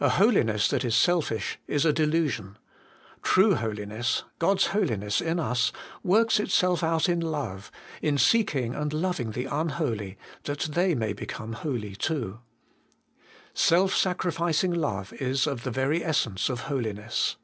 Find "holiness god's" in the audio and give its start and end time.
3.54-4.66